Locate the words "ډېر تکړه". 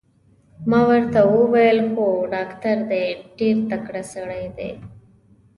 3.37-4.01